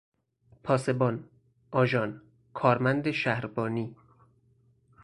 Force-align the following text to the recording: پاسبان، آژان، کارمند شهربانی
پاسبان، 0.63 1.29
آژان، 1.71 2.21
کارمند 2.53 3.11
شهربانی 3.11 3.95